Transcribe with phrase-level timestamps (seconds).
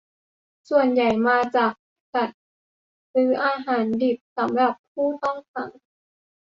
[0.69, 1.71] ส่วนใหญ่มาจาก
[2.13, 2.29] การจัด
[3.13, 5.69] ซื้ออาหารดิบสำหรับผู้ต้องขัง